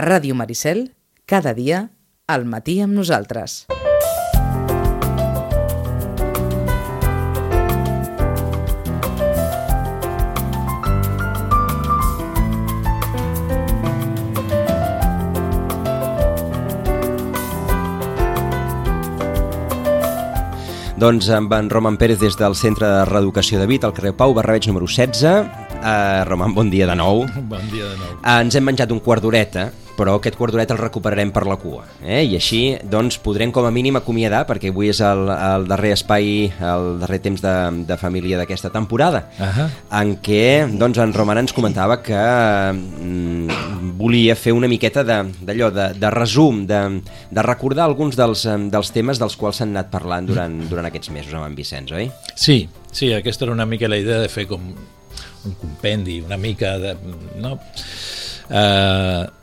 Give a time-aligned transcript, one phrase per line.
[0.00, 0.78] A Ràdio Maricel,
[1.28, 1.90] cada dia,
[2.24, 3.66] al matí amb nosaltres.
[20.96, 24.32] Doncs amb en Roman Pérez des del Centre de Reeducació de Vit, al carrer Pau
[24.32, 25.68] Barrabeig número 16.
[25.80, 27.26] Uh, Roman, bon dia de nou.
[27.52, 28.16] Bon dia de nou.
[28.20, 29.70] Uh, ens hem menjat un quart d'horeta,
[30.00, 31.84] però aquest quart d'horeta el recuperarem per la cua.
[32.00, 32.22] Eh?
[32.24, 36.46] I així doncs, podrem com a mínim acomiadar, perquè avui és el, el darrer espai,
[36.72, 37.54] el darrer temps de,
[37.88, 39.68] de família d'aquesta temporada, Uh -huh.
[40.00, 45.92] en què doncs, en Roman ens comentava que mm, volia fer una miqueta d'allò, de,
[45.92, 50.26] de, de resum, de, de recordar alguns dels, dels temes dels quals s'han anat parlant
[50.26, 52.10] durant, durant aquests mesos amb en Vicenç, oi?
[52.34, 54.60] Sí, sí, aquesta era una mica la idea de fer com
[55.44, 56.96] un compendi, una mica de...
[57.36, 57.58] No?
[58.50, 59.39] Uh,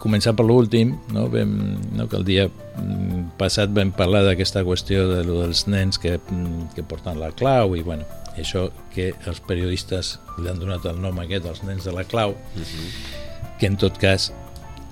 [0.00, 1.26] començar per l'últim, no?
[1.32, 1.54] Vam,
[1.96, 2.06] no?
[2.08, 6.72] que el dia mm, passat vam parlar d'aquesta qüestió de lo dels nens que, mm,
[6.74, 8.08] que porten la clau i bueno,
[8.40, 12.34] això que els periodistes li han donat el nom aquest, els nens de la clau,
[13.60, 14.30] que en tot cas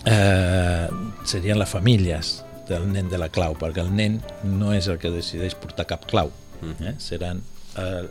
[0.05, 0.89] eh,
[1.25, 2.39] serien les famílies
[2.69, 6.05] del nen de la clau, perquè el nen no és el que decideix portar cap
[6.11, 6.95] clau, eh?
[7.01, 7.41] seran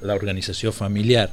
[0.02, 1.30] l'organització familiar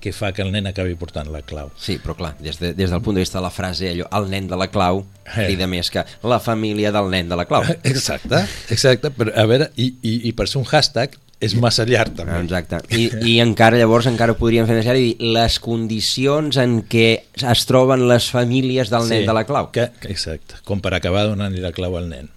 [0.00, 1.70] que fa que el nen acabi portant la clau.
[1.80, 4.28] Sí, però clar, des, de, des del punt de vista de la frase, allò, el
[4.32, 5.46] nen de la clau, Eh.
[5.46, 7.64] crida més que la família del nen de la clau.
[7.82, 12.14] Exacte, exacte, però a veure, i, i, i per ser un hashtag és massa llarg
[12.16, 12.36] també.
[12.44, 12.80] Exacte.
[12.94, 17.08] I, I encara llavors encara podríem fer més llarg i dir les condicions en què
[17.54, 19.70] es troben les famílies del nen de la clau.
[19.74, 22.30] Que, que, exacte, com per acabar donant-li la clau al nen.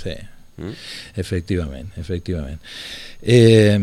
[0.00, 0.14] Sí,
[0.60, 0.76] mm.
[1.24, 2.60] efectivament, efectivament.
[3.22, 3.78] Eh,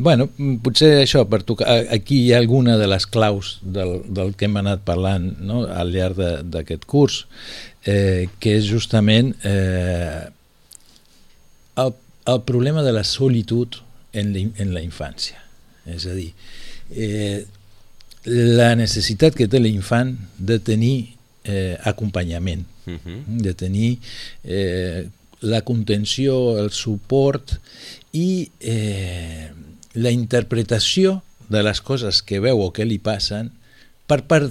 [0.00, 0.28] bueno,
[0.64, 4.56] potser això, per tocar, aquí hi ha alguna de les claus del, del que hem
[4.60, 5.62] anat parlant no?
[5.68, 6.18] al llarg
[6.50, 7.24] d'aquest curs,
[7.84, 10.26] eh, que és justament eh,
[11.84, 11.94] el,
[12.34, 13.80] el problema de la solitud
[14.12, 15.38] en la, en la infància.
[15.90, 16.32] És a dir,
[16.96, 17.44] eh,
[18.24, 20.96] la necessitat que té l'infant de tenir
[21.44, 23.42] eh, acompanyament, Uh -huh.
[23.44, 23.98] de tenir
[24.42, 25.06] eh,
[25.40, 27.60] la contenció, el suport
[28.12, 29.50] i eh,
[30.00, 33.50] la interpretació de les coses que veu o que li passen
[34.08, 34.50] per part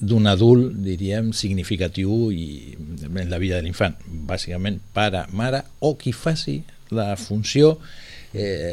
[0.00, 2.74] d'un adult, diríem, significatiu i
[3.04, 6.62] en la vida de l'infant, bàsicament pare, mare o qui faci
[6.96, 7.74] la funció
[8.32, 8.72] eh,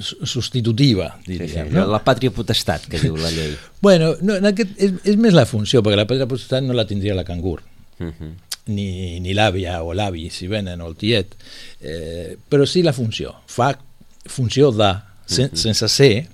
[0.00, 1.70] substitutiva, Sí, sí, diríem.
[1.72, 3.56] allò, La pàtria potestat, que diu la llei.
[3.86, 6.86] Bueno, no, en aquest, és, és més la funció, perquè la pàtria potestat no la
[6.86, 7.62] tindria la cangur,
[7.98, 8.32] Uh -huh.
[8.66, 11.32] ni, ni l'àvia o l'avi, si venen, o el tiet,
[11.80, 13.32] eh, però sí la funció.
[13.46, 13.78] Fa
[14.26, 14.90] funció de,
[15.26, 16.26] sen, sense ser,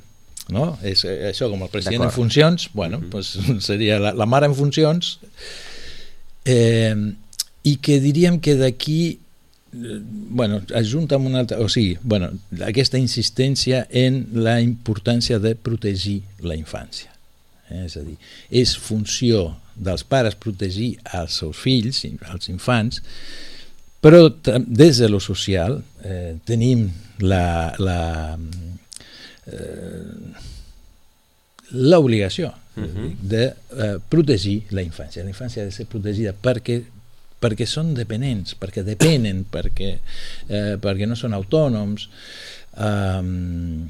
[0.53, 0.73] no?
[0.87, 3.35] És eh, això, com el president en funcions, bueno, pues,
[3.69, 5.17] seria la, la mare en funcions,
[6.45, 6.95] eh,
[7.63, 12.33] i que diríem que d'aquí eh, bueno, ajunta amb una altra, o sigui, bueno,
[12.67, 17.13] aquesta insistència en la importància de protegir la infància.
[17.71, 17.87] Eh?
[17.87, 18.19] És a dir,
[18.51, 23.01] és funció dels pares protegir els seus fills, els infants,
[24.03, 24.27] però
[24.67, 26.89] des de lo social eh, tenim
[27.23, 28.37] la, la,
[31.73, 33.13] l'obligació uh -huh.
[33.21, 35.23] de eh, protegir la infància.
[35.23, 36.83] La infància ha de ser protegida perquè
[37.43, 39.97] perquè són dependents, perquè depenen, perquè,
[40.49, 42.09] eh, perquè no són autònoms,
[42.79, 43.89] um,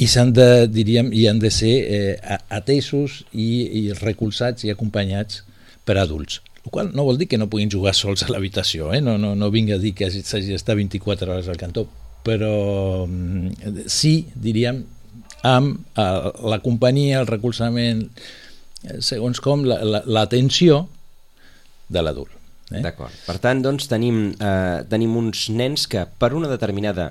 [0.00, 3.48] i s'han de, diríem, i han de ser eh, atesos i,
[3.80, 5.42] i recolzats i acompanyats
[5.84, 6.40] per adults.
[6.64, 9.00] El qual no vol dir que no puguin jugar sols a l'habitació, eh?
[9.04, 11.88] no, no, no vinga a dir que hagi- s'hagi d'estar 24 hores al cantó,
[12.26, 14.82] però mm, sí, diríem,
[15.46, 18.06] amb eh, la companyia, el recolzament,
[18.84, 20.82] eh, segons com la- la- l'atenció
[21.88, 22.30] de l'adult.
[22.70, 22.82] Eh?
[22.84, 23.10] D'acord.
[23.26, 27.08] Per tant, doncs, tenim, eh, tenim uns nens que per una determinada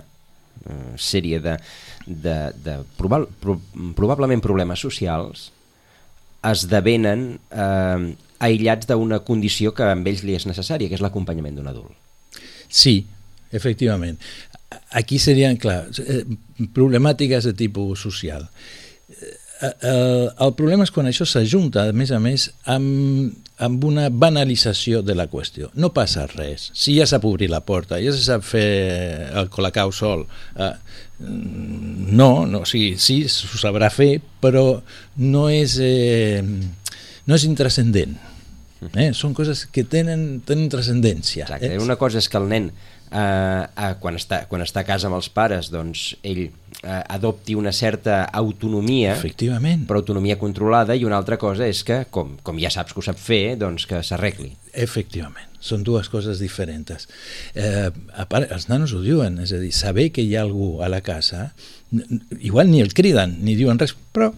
[0.64, 1.58] eh, sèrie de,
[2.06, 3.58] de, de probal, pro,
[3.98, 5.50] probablement problemes socials
[6.48, 11.68] esdevenen eh, aïllats d'una condició que amb ells li és necessària, que és l'acompanyament d'un
[11.68, 11.92] adult.
[12.72, 13.02] Sí,
[13.52, 14.16] efectivament.
[14.92, 16.24] Aquí serien, clar, eh,
[16.76, 18.50] problemàtiques de tipus social.
[19.10, 24.06] Eh, El, el problema és quan això s'ajunta, a més a més, amb, amb una
[24.08, 25.68] banalització de la qüestió.
[25.76, 26.70] No passa res.
[26.72, 30.24] Si ja sap obrir la porta, ja se sap fer el colacau sol,
[30.56, 30.72] eh,
[31.20, 34.64] no, no, sí, sí, s'ho sabrà fer, però
[35.20, 38.16] no és, eh, no és intrascendent.
[38.94, 39.10] Eh?
[39.12, 41.50] Són coses que tenen, tenen transcendència.
[41.50, 41.74] Exacte.
[41.76, 41.84] Eh?
[41.84, 42.72] Una cosa és que el nen
[43.12, 46.52] eh, eh, quan, està, quan està a casa amb els pares, doncs ell eh,
[47.02, 49.86] adopti una certa autonomia, Efectivament.
[49.90, 53.06] però autonomia controlada, i una altra cosa és que, com, com ja saps que ho
[53.06, 54.52] sap fer, doncs que s'arregli.
[54.74, 57.10] Efectivament, són dues coses diferents.
[57.56, 60.78] Eh, a part, els nanos ho diuen, és a dir, saber que hi ha algú
[60.84, 61.52] a la casa,
[62.40, 64.32] igual ni el criden, ni diuen res, però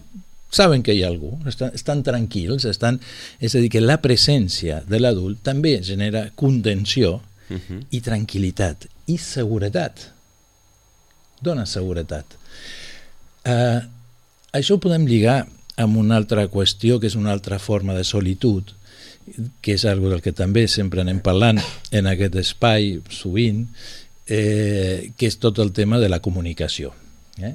[0.52, 3.00] saben que hi ha algú, estan, estan tranquils, estan,
[3.40, 7.84] és a dir, que la presència de l'adult també genera contenció Uh -huh.
[7.90, 10.10] i tranquil·litat i seguretat.
[11.40, 12.24] Dona seguretat.
[13.44, 13.80] Eh,
[14.52, 15.46] això ho podem lligar
[15.76, 18.62] amb una altra qüestió, que és una altra forma de solitud,
[19.60, 21.60] que és algo del que també sempre anem parlant
[21.90, 23.68] en aquest espai sovint,
[24.26, 26.92] eh, que és tot el tema de la comunicació.
[27.40, 27.54] Eh?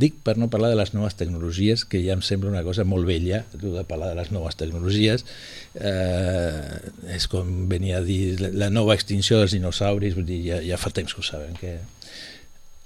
[0.00, 3.04] Dic per no parlar de les noves tecnologies, que ja em sembla una cosa molt
[3.04, 5.26] vella, tu de parlar de les noves tecnologies,
[5.74, 6.78] eh,
[7.12, 10.90] és com venia a dir la- nova extinció dels dinosauris, vull dir, ja, ja fa
[10.90, 11.76] temps que ho saben, que...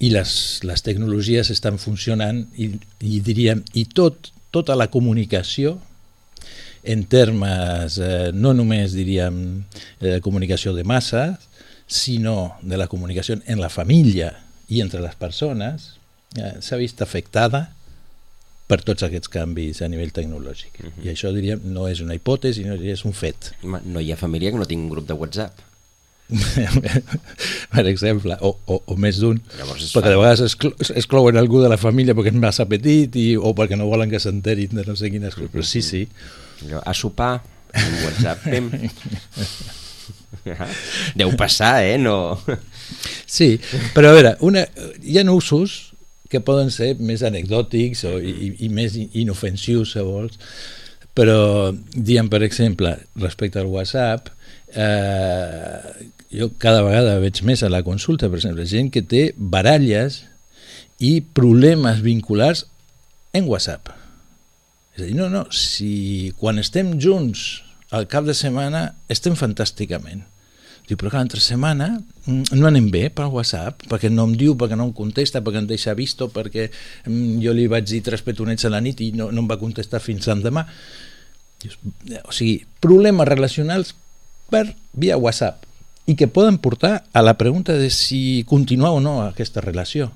[0.03, 0.33] i les,
[0.67, 2.73] les tecnologies estan funcionant i,
[3.07, 5.77] i diríem, i tot, tota la comunicació
[6.83, 9.63] en termes eh, no només diríem
[10.01, 11.39] eh, comunicació de massa,
[11.87, 14.33] sinó de la comunicació en la família
[14.67, 16.02] i entre les persones,
[16.39, 17.67] eh, s'ha vist afectada
[18.69, 20.81] per tots aquests canvis a nivell tecnològic.
[20.81, 21.05] Uh -huh.
[21.05, 23.53] I això diríem no és una hipòtesi, no és un fet.
[23.63, 25.53] No hi ha família que no tingui un grup de WhatsApp.
[27.75, 29.37] per exemple, o, o, o més d'un,
[29.77, 33.37] es perquè de vegades exclo exclouen algú de la família perquè és massa petit i,
[33.37, 36.07] o perquè no volen que s'enterin de no sé quines coses, però sí, sí,
[36.65, 37.43] Allò, a sopar,
[37.75, 38.71] un WhatsApp, pem.
[41.19, 41.99] Deu passar, eh?
[41.99, 42.39] No...
[43.27, 43.61] Sí,
[43.95, 44.67] però a veure, una,
[45.03, 45.92] hi ha usos
[46.33, 50.41] que poden ser més anecdòtics o, i, i més inofensius, si vols,
[51.13, 54.31] però, diem, per exemple, respecte al WhatsApp,
[54.73, 60.23] eh, jo cada vegada veig més a la consulta, per exemple, gent que té baralles
[61.03, 62.65] i problemes vinculars
[63.37, 63.93] en WhatsApp.
[64.97, 67.63] És a dir, no, no, si quan estem junts
[67.93, 70.25] al cap de setmana estem fantàsticament.
[70.89, 71.89] Diu, però cada altra setmana
[72.27, 75.63] mm, no anem bé per WhatsApp, perquè no em diu, perquè no em contesta, perquè
[75.63, 79.13] em deixa visto, perquè mm, jo li vaig dir tres petonets a la nit i
[79.17, 80.67] no, no em va contestar fins l'endemà.
[82.27, 83.95] O sigui, problemes relacionals
[84.51, 84.67] per
[84.99, 85.69] via WhatsApp
[86.11, 90.11] i que poden portar a la pregunta de si continuar o no aquesta relació.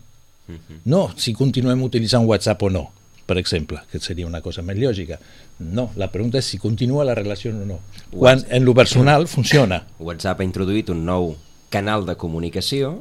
[0.86, 2.84] No si continuem utilitzant WhatsApp o no,
[3.26, 5.18] per exemple, que seria una cosa més lògica.
[5.58, 7.80] No, la pregunta és si continua la relació o no.
[8.14, 9.82] Quan en lo personal funciona.
[9.98, 11.34] WhatsApp ha introduït un nou
[11.74, 13.00] canal de comunicació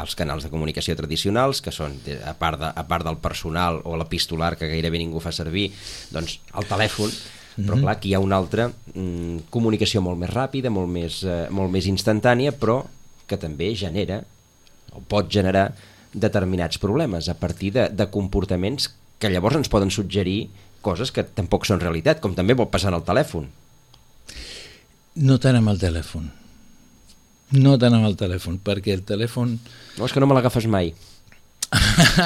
[0.00, 3.98] els canals de comunicació tradicionals, que són, a part, de, a part del personal o
[4.00, 5.66] l'epistolar, que gairebé ningú fa servir,
[6.08, 7.12] doncs el telèfon,
[7.58, 11.44] però clar, aquí hi ha una altra mm, comunicació molt més ràpida, molt més, eh,
[11.52, 12.80] molt més instantània, però
[13.28, 14.22] que també genera,
[14.96, 15.70] o pot generar,
[16.12, 18.90] determinats problemes a partir de, de comportaments
[19.22, 20.50] que llavors ens poden suggerir
[20.82, 23.46] coses que tampoc són realitat, com també pot passar en el telèfon.
[25.22, 26.26] No tant amb el telèfon.
[27.62, 29.56] No tant amb el telèfon, perquè el telèfon...
[29.98, 30.92] No, és que no me l'agafes mai.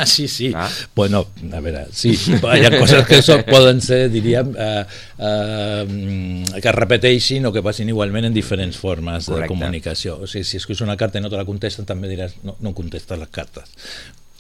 [0.07, 0.53] sí, sí.
[0.55, 0.69] Ah.
[0.95, 4.85] Bueno, a veure, sí, hi ha coses que so, poden ser, diríem, eh,
[5.19, 9.47] eh, que es repeteixin o que passin igualment en diferents formes Correcte.
[9.47, 10.21] de comunicació.
[10.23, 12.75] O sigui, si escrius una carta i no te la contesten, també diràs, no, no
[12.75, 13.75] contestes les cartes.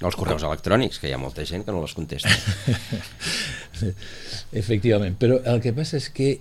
[0.04, 2.28] Els correus electrònics, que hi ha molta gent que no les contesta.
[4.62, 6.34] Efectivament, però el que passa és que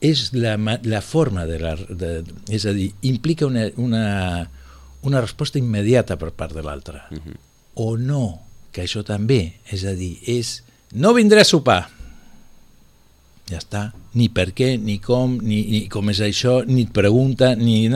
[0.00, 1.74] és la, la forma de la...
[1.76, 4.04] De, és a dir, implica una, una,
[5.06, 7.02] una resposta immediata per part de l'altre.
[7.10, 7.36] Uh -huh.
[7.74, 8.40] O no,
[8.72, 10.62] que això també, és a dir, és
[10.92, 11.88] no vindré a sopar.
[13.48, 13.92] Ja està.
[14.14, 17.88] Ni per què, ni com, ni, ni com és això, ni et pregunta, ni...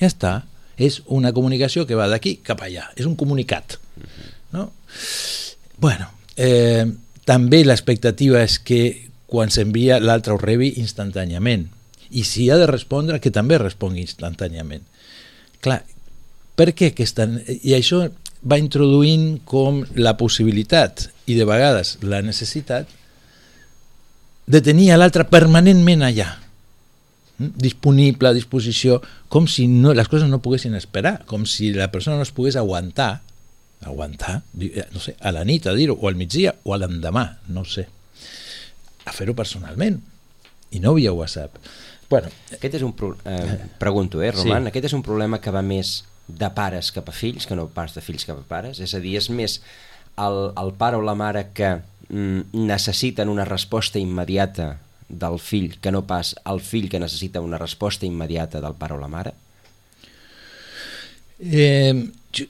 [0.00, 0.42] Ja està.
[0.76, 2.90] És una comunicació que va d'aquí cap allà.
[2.94, 3.78] És un comunicat.
[4.52, 4.70] No?
[5.78, 6.86] Bueno, eh,
[7.28, 11.66] també l'expectativa és que quan s'envia l'altre ho rebi instantàniament
[12.16, 14.86] i si ha de respondre que també respongui instantàniament
[15.60, 15.82] clar,
[16.56, 17.28] per què aquesta...
[17.60, 18.06] i això
[18.48, 22.88] va introduint com la possibilitat i de vegades la necessitat
[24.48, 26.30] de tenir l'altre permanentment allà
[27.36, 27.52] mm?
[27.60, 32.16] disponible, a disposició com si no, les coses no poguessin esperar com si la persona
[32.16, 33.18] no es pogués aguantar
[33.84, 37.38] aguantar, eh, no sé, a la nit a dir-ho, o al migdia, o a l'endemà,
[37.48, 37.86] no sé.
[39.06, 40.00] A fer-ho personalment,
[40.70, 41.56] i no via WhatsApp.
[42.10, 43.14] Bueno, Aquest és un pro...
[43.24, 44.68] eh, pregunto, eh, Roman, Sí.
[44.72, 47.94] aquest és un problema que va més de pares cap a fills que no pas
[47.94, 48.80] de fills cap a pares?
[48.80, 49.60] És a dir, és més
[50.16, 55.92] el, el pare o la mare que mm, necessiten una resposta immediata del fill que
[55.92, 59.32] no pas el fill que necessita una resposta immediata del pare o la mare?
[61.40, 62.44] Eh, jo,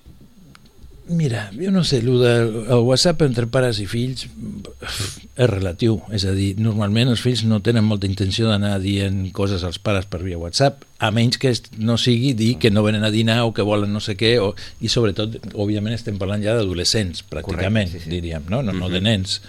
[1.09, 2.33] mira, jo no sé, el, de,
[2.69, 7.61] el WhatsApp entre pares i fills és relatiu, és a dir, normalment els fills no
[7.65, 11.97] tenen molta intenció d'anar dient coses als pares per via WhatsApp, a menys que no
[12.01, 14.89] sigui dir que no venen a dinar o que volen no sé què, o, i
[14.93, 18.15] sobretot, òbviament, estem parlant ja d'adolescents, pràcticament, Correcte, sí, sí.
[18.17, 19.05] diríem, no, no, no de Mhm.
[19.05, 19.41] nens.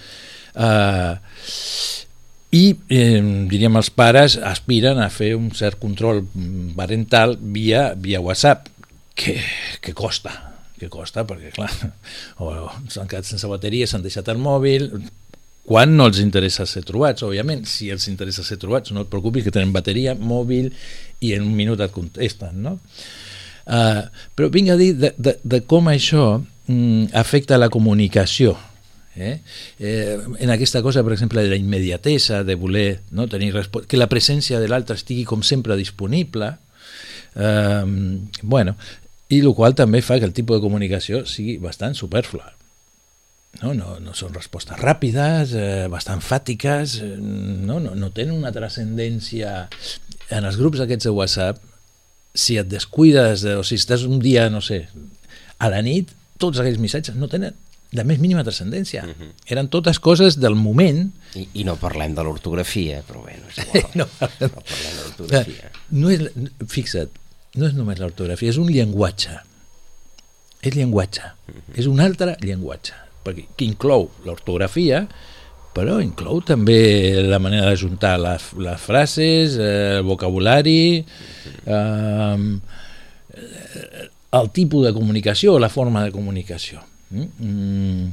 [0.56, 1.16] Uh,
[2.52, 6.24] i eh, diríem els pares aspiren a fer un cert control
[6.76, 8.68] parental via, via WhatsApp
[9.14, 9.38] que,
[9.82, 10.49] que costa
[10.80, 11.72] que costa perquè clar
[12.44, 12.52] o
[12.90, 14.90] s'han quedat sense bateria, s'han deixat el mòbil
[15.70, 19.46] quan no els interessa ser trobats òbviament, si els interessa ser trobats no et preocupis
[19.46, 20.72] que tenen bateria, mòbil
[21.22, 22.80] i en un minut et contesten no?
[23.70, 24.02] Uh,
[24.34, 28.56] però vinc a dir de, de, de com això mm, afecta la comunicació
[29.20, 29.42] Eh?
[29.80, 33.52] Eh, en aquesta cosa, per exemple, de la immediatesa, de voler no, tenir
[33.88, 36.54] que la presència de l'altre estigui com sempre disponible,
[37.36, 37.84] eh,
[38.42, 38.78] bueno,
[39.30, 42.54] i el qual també fa que el tipus de comunicació sigui bastant superflua.
[43.62, 48.54] No, no, no són respostes ràpides, eh, bastant fàtiques, eh, no, no, no tenen una
[48.56, 49.64] transcendència
[50.30, 51.64] en els grups aquests de WhatsApp
[52.38, 54.84] si et descuides de, o si estàs un dia, no sé,
[55.58, 57.58] a la nit, tots aquells missatges no tenen
[57.98, 59.04] la més mínima transcendència.
[59.04, 59.32] Uh -huh.
[59.50, 61.12] Eren totes coses del moment.
[61.36, 63.92] I, I no parlem de l'ortografia, però bueno, és igual.
[63.96, 65.72] no, no parlem de l'ortografia.
[65.90, 66.22] No és,
[66.68, 67.10] fixa't,
[67.56, 69.40] no és només l'ortografia, és un llenguatge.
[70.62, 71.24] És llenguatge.
[71.48, 71.80] Uh -huh.
[71.80, 72.94] És un altre llenguatge.
[73.24, 75.08] Perquè, que inclou l'ortografia,
[75.74, 81.06] però inclou també la manera d'ajuntar les, les frases, eh, el vocabulari,
[81.66, 82.60] eh,
[84.32, 86.84] el tipus de comunicació la forma de comunicació.
[87.10, 88.12] Mm.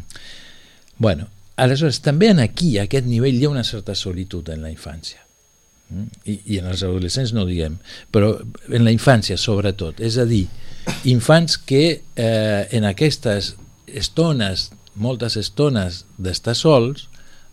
[0.99, 4.71] Bueno, aleshores, també en aquí, a aquest nivell, hi ha una certa solitud en la
[4.73, 5.25] infància.
[6.26, 7.76] I, I en els adolescents no ho diguem,
[8.12, 8.33] però
[8.75, 10.00] en la infància, sobretot.
[10.02, 10.45] És a dir,
[11.07, 13.55] infants que eh, en aquestes
[13.87, 17.07] estones, moltes estones d'estar sols,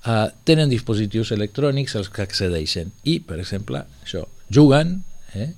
[0.05, 5.51] eh, tenen dispositius electrònics als que accedeixen i, per exemple, això, juguen eh,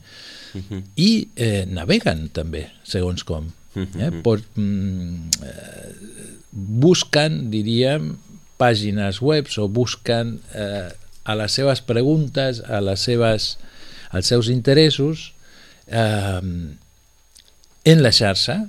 [0.56, 0.82] uh -huh.
[0.96, 3.52] i eh, naveguen també, segons com.
[3.76, 4.12] Eh?
[4.24, 5.96] Pot, mm, eh,
[6.52, 8.16] busquen, diríem,
[8.58, 10.92] pàgines web o busquen eh,
[11.26, 13.56] a les seves preguntes, a les seves,
[14.12, 15.34] als seus interessos,
[15.88, 16.42] eh,
[17.86, 18.60] en la xarxa,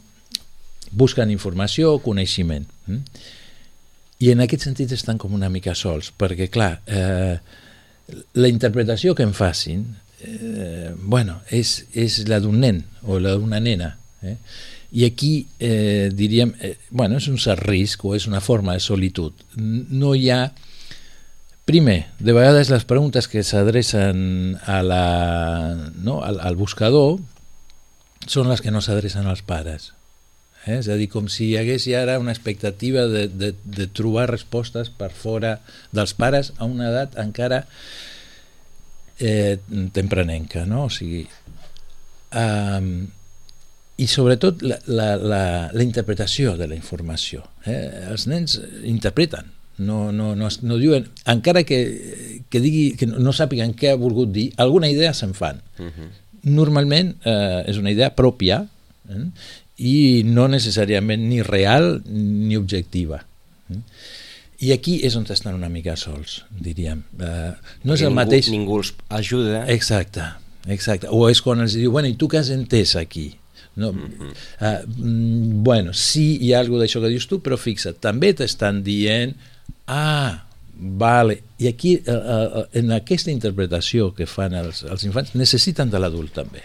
[0.90, 2.66] busquen informació o coneixement.
[2.86, 3.20] Mm?
[4.25, 7.36] I en aquest sentit estan com una mica sols, perquè, clar, eh,
[8.40, 9.84] la interpretació que en facin
[10.20, 13.92] eh, bueno, és, és la d'un nen o la d'una nena.
[14.22, 14.36] Eh?
[14.96, 18.84] I aquí, eh, diríem, eh, bueno, és un cert risc o és una forma de
[18.84, 19.44] solitud.
[19.56, 20.46] No hi ha...
[21.66, 27.16] Primer, de vegades les preguntes que s'adrecen no, al, al buscador
[28.30, 29.88] són les que no s'adrecen als pares.
[30.62, 30.78] Eh?
[30.78, 34.92] És a dir, com si hi hagués ara una expectativa de, de, de trobar respostes
[34.94, 35.56] per fora
[35.90, 37.64] dels pares a una edat encara
[39.18, 39.58] eh,
[39.94, 40.87] tempranenca, no?
[40.87, 41.25] O sigui,
[42.30, 42.90] um,
[43.96, 45.42] i sobretot la, la, la,
[45.73, 47.42] la interpretació de la informació.
[47.64, 48.06] Eh?
[48.12, 51.80] Els nens interpreten, no, no, no, no diuen, encara que,
[52.49, 55.61] que, digui, que no sàpiguen què ha volgut dir, alguna idea se'n fan.
[55.78, 56.09] Uh -huh.
[56.47, 58.66] Normalment eh, és una idea pròpia
[59.11, 59.26] eh?
[59.76, 63.25] i no necessàriament ni real ni objectiva.
[63.71, 63.80] Eh?
[64.59, 67.02] I aquí és on estan una mica sols, diríem.
[67.21, 67.52] Uh,
[67.85, 68.49] no és el ningú, mateix...
[68.49, 69.66] Ningú els ajuda.
[69.68, 70.23] Exacte,
[70.66, 71.11] exacte.
[71.12, 73.35] O és quan els diu, bueno, i tu què has entès aquí?
[73.76, 74.33] No, mm -hmm.
[74.61, 79.37] uh, bueno, sí hi ha alguna d'això que dius tu, però fixa't, també t'estan dient
[79.86, 80.44] ah,
[80.76, 81.42] vale.
[81.58, 86.34] I aquí, uh, uh, en aquesta interpretació que fan els, els infants, necessiten de l'adult
[86.36, 86.64] també.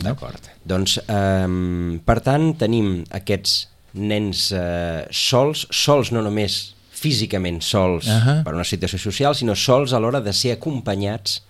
[0.00, 0.48] D'acord.
[0.64, 3.56] Doncs, eh, per tant, tenim aquests
[4.00, 6.60] nens eh, sols, sols no només
[7.00, 8.42] físicament sols uh -huh.
[8.44, 11.42] per una situació social, sinó sols a l'hora de ser acompanyats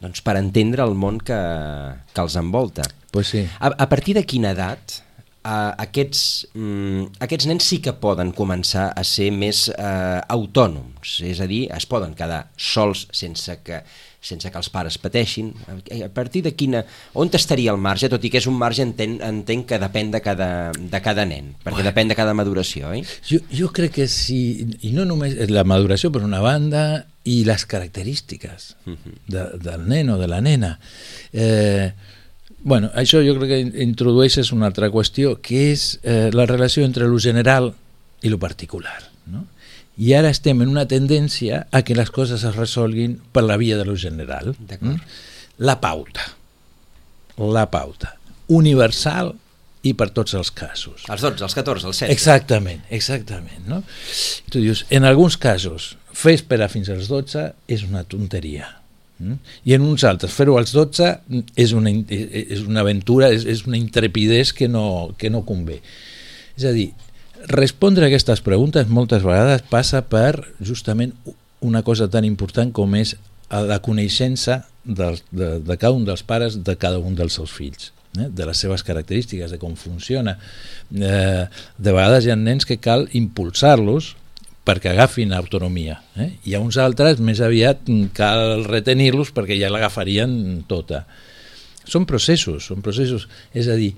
[0.00, 1.40] doncs, per entendre el món que,
[2.12, 2.82] que els envolta.
[3.10, 3.48] Pues sí.
[3.60, 5.02] a, a partir de quina edat
[5.44, 11.40] eh, aquests, mm, aquests nens sí que poden començar a ser més eh, autònoms, és
[11.40, 13.82] a dir, es poden quedar sols sense que
[14.20, 16.82] sense que els pares pateixin, a partir de quina...
[17.18, 20.20] On estaria el marge, tot i que és un marge entenc, entenc que depèn de
[20.24, 21.90] cada, de cada nen, perquè bueno.
[21.90, 23.04] depèn de cada maduració, oi?
[23.28, 24.40] Jo, jo crec que sí,
[24.82, 26.82] i no només la maduració per una banda
[27.28, 29.16] i les característiques uh -huh.
[29.28, 30.78] de, del nen o de la nena.
[31.32, 31.92] Eh,
[32.62, 37.08] bueno, això jo crec que introdueixes una altra qüestió, que és eh, la relació entre
[37.08, 37.72] lo general
[38.22, 39.46] i lo particular, no?
[39.98, 43.76] i ara estem en una tendència a que les coses es resolguin per la via
[43.76, 44.54] de lo general.
[44.78, 44.94] Mm?
[45.58, 46.22] La pauta.
[47.38, 48.14] La pauta.
[48.48, 49.34] universal
[49.84, 51.04] i per tots els casos.
[51.12, 52.12] Els 12, els 14, els 16.
[52.14, 53.66] Exactament, exactament.
[53.68, 53.82] No?
[53.84, 58.70] I tu dius, en alguns casos, fer esperar fins als 12 és una tonteria.
[59.18, 59.38] Mm?
[59.66, 61.10] I en uns altres, fer-ho als 12
[61.58, 65.80] és una, és una aventura, és, és una intrepidez que no, que no convé.
[66.58, 66.92] És a dir,
[67.50, 71.14] respondre a aquestes preguntes moltes vegades passa per justament
[71.60, 73.16] una cosa tan important com és
[73.50, 77.90] la coneixença de, de, de cada un dels pares de cada un dels seus fills
[78.18, 78.28] eh?
[78.28, 80.36] de les seves característiques, de com funciona.
[80.94, 81.44] Eh,
[81.78, 84.14] de vegades hi ha nens que cal impulsar-los
[84.68, 85.96] perquè agafin autonomia.
[86.20, 86.28] Eh?
[86.44, 90.30] Hi ha uns altres, més aviat cal retenir-los perquè ja l'agafarien
[90.68, 91.06] tota.
[91.88, 93.24] Són processos, són processos.
[93.56, 93.94] És a dir,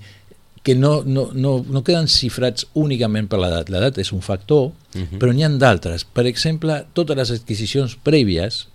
[0.63, 3.71] que no, no, no, no queden cifrats únicament per l'edat.
[3.73, 5.19] L'edat és un factor, uh -huh.
[5.19, 6.05] però n'hi ha d'altres.
[6.05, 8.67] Per exemple, totes les adquisicions prèvies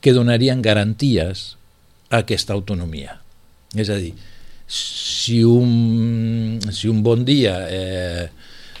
[0.00, 1.56] que donarien garanties
[2.10, 3.20] a aquesta autonomia.
[3.74, 4.14] És a dir,
[4.66, 8.28] si un, si un bon dia eh,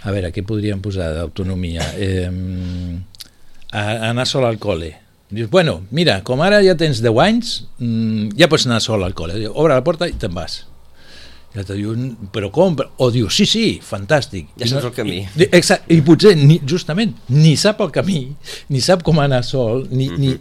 [0.04, 2.28] a veure, què podríem posar d'autonomia eh,
[3.72, 4.92] anar sol al col·le
[5.34, 9.16] dius, bueno, mira, com ara ja tens 10 anys mm, ja pots anar sol al
[9.16, 10.62] col·le obre la porta i te'n vas
[11.54, 11.92] i l'altre diu,
[12.34, 12.74] però com?
[12.98, 14.48] O diu, sí, sí, fantàstic.
[14.58, 15.20] Ja saps el camí.
[15.22, 18.24] I, exacte, i potser, ni, justament, ni sap el camí,
[18.74, 20.18] ni sap com anar sol, ni, mm -hmm.
[20.18, 20.34] ni,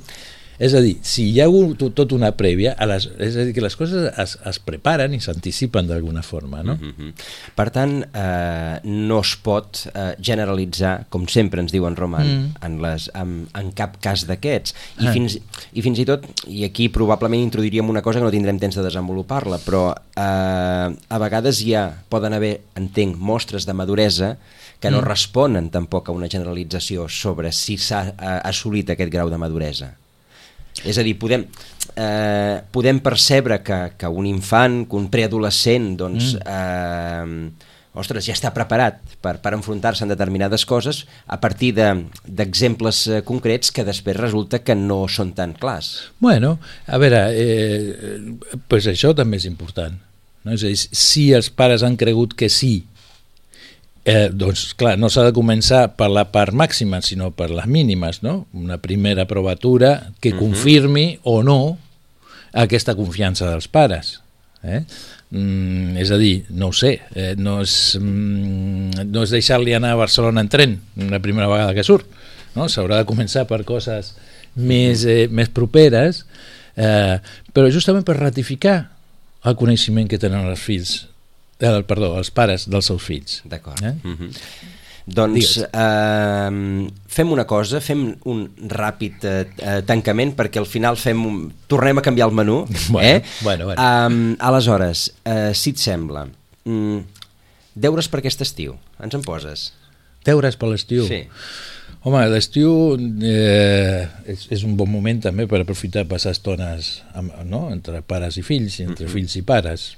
[0.60, 3.53] és a dir, si hi ha hagut tot una prèvia, a les, és a dir,
[3.55, 6.75] que les coses es, es preparen i s'anticipen d'alguna forma, no?
[6.75, 7.13] Mm -hmm.
[7.55, 12.65] Per tant, eh, no es pot eh, generalitzar, com sempre ens diu en Roman, mm.
[12.65, 14.74] en, les, en, en cap cas d'aquests.
[15.00, 15.13] I, ah.
[15.13, 15.39] fins,
[15.74, 18.83] I fins i tot, i aquí probablement introduiríem una cosa que no tindrem temps de
[18.83, 24.38] desenvolupar-la, però eh, a vegades ja poden haver, entenc, mostres de maduresa
[24.79, 25.07] que no mm.
[25.07, 30.02] responen tampoc a una generalització sobre si s'ha eh, assolit aquest grau de maduresa.
[30.81, 31.45] És a dir, podem,
[31.95, 36.41] eh, podem percebre que, que un infant, que un preadolescent, doncs, mm.
[36.49, 43.21] eh, ostres, ja està preparat per, per enfrontar-se en determinades coses a partir d'exemples de,
[43.27, 46.09] concrets que després resulta que no són tan clars.
[46.23, 49.99] Bueno, a veure, eh, pues això també és important.
[50.43, 50.55] No?
[50.57, 52.81] És a dir, si els pares han cregut que sí
[54.05, 58.19] Eh, doncs, clar, no s'ha de començar per la part màxima, sinó per les mínimes,
[58.23, 58.47] no?
[58.51, 60.39] Una primera provatura que uh mhm.
[60.39, 60.45] -huh.
[60.45, 61.77] confirmi o no
[62.51, 64.19] aquesta confiança dels pares.
[64.63, 64.83] Eh?
[65.31, 69.91] Mm, és a dir, no ho sé, eh, no és, mm, no és deixar-li anar
[69.91, 72.05] a Barcelona en tren la primera vegada que surt.
[72.55, 72.69] No?
[72.69, 74.13] S'haurà de començar per coses
[74.55, 76.25] més, eh, més properes,
[76.77, 77.19] eh,
[77.51, 78.91] però justament per ratificar
[79.43, 81.07] el coneixement que tenen els fills
[81.59, 83.41] eh, perdó, els pares dels seus fills.
[83.45, 83.81] D'acord.
[83.83, 83.95] Eh?
[84.03, 84.31] Mm -hmm.
[85.05, 91.25] Doncs eh, fem una cosa, fem un ràpid eh, eh, tancament perquè al final fem
[91.27, 92.63] un, tornem a canviar el menú.
[92.89, 93.23] Bueno, eh?
[93.41, 93.81] bueno, bueno.
[93.81, 96.27] Um, aleshores, eh, si et sembla,
[96.63, 96.99] mm,
[97.75, 99.73] deures per aquest estiu, ens en poses?
[100.23, 101.05] Deures per l'estiu?
[101.07, 101.25] Sí.
[102.03, 107.69] Home, l'estiu eh, és, és un bon moment també per aprofitar passar estones amb, no?
[107.71, 109.13] entre pares i fills, entre uh -huh.
[109.13, 109.91] fills i pares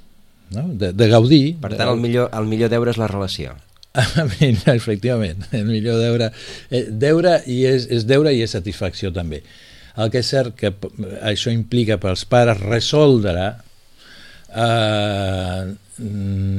[0.51, 0.67] no?
[0.73, 1.57] de, de gaudir.
[1.61, 3.55] Per tant, el millor, el millor deure és la relació.
[4.75, 6.31] Efectivament, el millor deure,
[6.69, 9.41] eh, deure i és, és deure i és satisfacció també.
[9.95, 10.73] El que és cert que
[11.23, 13.53] això implica pels pares resoldre
[14.55, 15.75] eh,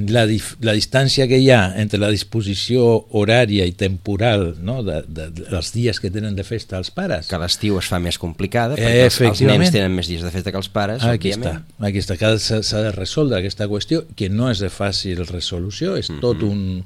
[0.08, 0.22] la,
[0.64, 2.86] la distància que hi ha entre la disposició
[3.18, 7.28] horària i temporal no, de, de, de, dels dies que tenen de festa els pares.
[7.28, 10.54] Que l'estiu es fa més complicada perquè els, els nens tenen més dies de festa
[10.54, 11.68] que els pares, aquí òbviament.
[11.68, 16.10] Està, aquí està, s'ha de resoldre aquesta qüestió, que no és de fàcil resolució, és
[16.10, 16.20] mm -hmm.
[16.24, 16.84] tot un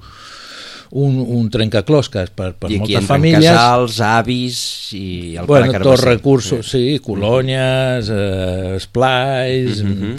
[0.92, 3.44] un, un trencaclosques per, per I moltes famílies.
[3.44, 9.82] I casals, avis i el bueno, pare tots recursos, sí, colònies, eh, esplais...
[9.82, 10.16] Mm -hmm.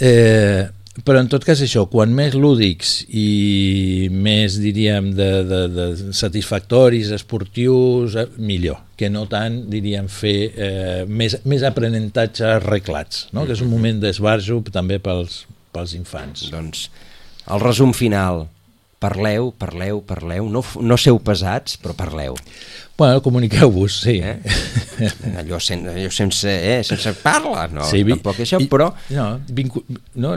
[0.00, 0.66] Eh,
[1.06, 7.12] però en tot cas això, quan més lúdics i més, diríem, de, de, de satisfactoris,
[7.14, 13.46] esportius, eh, millor, que no tant, diríem, fer eh, més, més aprenentatge arreglats, no?
[13.46, 16.48] que és un moment d'esbarjo també pels, pels infants.
[16.50, 16.88] Doncs
[17.48, 18.48] el resum final,
[19.00, 22.36] parleu, parleu, parleu, no, no seu pesats, però parleu.
[22.98, 24.18] Bueno, comuniqueu-vos, sí.
[24.18, 24.40] Eh?
[25.38, 28.88] Allò, sen, allò sense, eh, sense parla, no, sí, tampoc això, però...
[29.14, 29.84] No, vincu,
[30.18, 30.32] no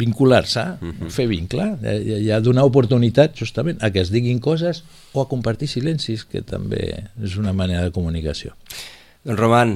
[0.00, 0.94] vincular-se, uh mhm.
[0.96, 1.10] -huh.
[1.12, 4.82] fer vincle, eh, hi ha donar oportunitat justament a que es diguin coses
[5.12, 8.56] o a compartir silencis, que també és una manera de comunicació.
[9.20, 9.74] Doncs Roman,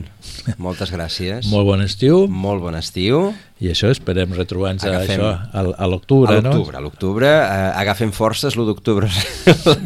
[0.56, 1.44] moltes gràcies.
[1.52, 2.22] Molt bon estiu.
[2.32, 3.18] Molt bon estiu.
[3.60, 6.54] I això esperem retrobar-nos a, Agafem- això a, l'octubre, no?
[6.72, 9.10] a l'octubre, eh, agafem forces, l'1 d'octubre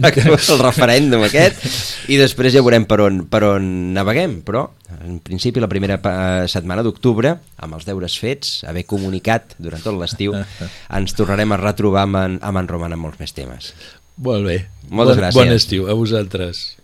[0.54, 1.66] el referèndum aquest,
[2.06, 3.66] i després ja veurem per on, per on
[3.98, 4.68] naveguem, però
[5.02, 9.98] en principi la primera pa- setmana d'octubre, amb els deures fets, haver comunicat durant tot
[9.98, 10.38] l'estiu,
[11.02, 13.74] ens tornarem a retrobar amb en, amb en Roman amb molts més temes.
[14.22, 14.60] Molt bé.
[14.88, 15.42] Moltes bon, gràcies.
[15.42, 16.77] Bon estiu a vosaltres.